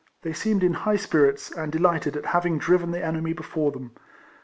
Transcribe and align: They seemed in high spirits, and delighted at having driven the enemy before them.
They 0.23 0.33
seemed 0.33 0.63
in 0.63 0.73
high 0.73 0.95
spirits, 0.95 1.51
and 1.51 1.71
delighted 1.71 2.17
at 2.17 2.25
having 2.25 2.57
driven 2.57 2.89
the 2.89 3.05
enemy 3.05 3.33
before 3.33 3.71
them. 3.71 3.91